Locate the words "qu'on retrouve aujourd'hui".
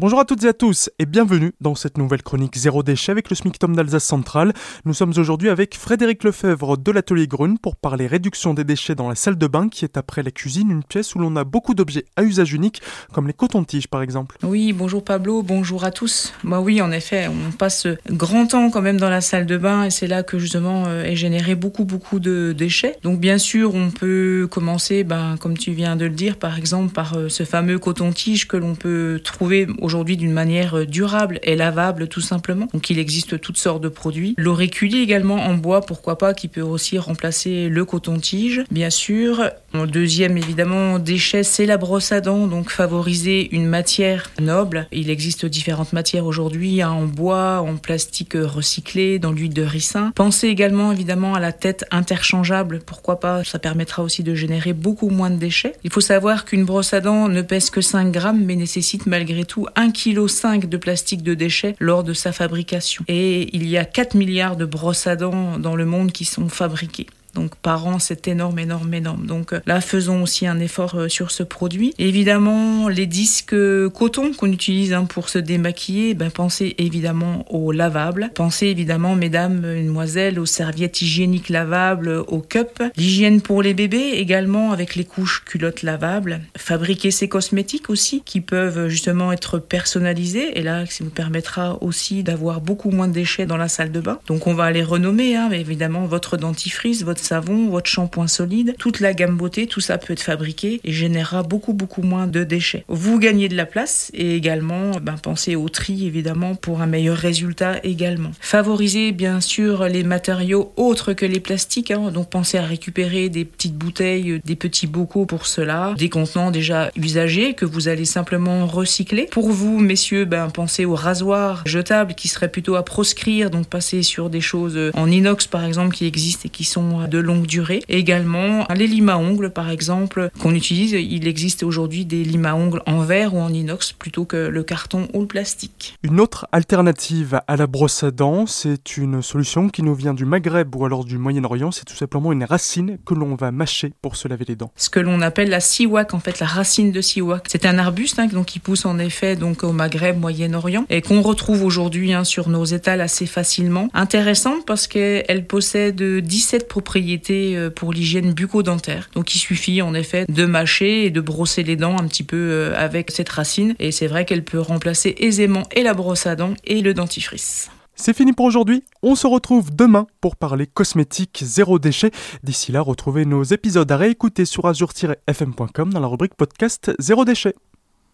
151.00-152.12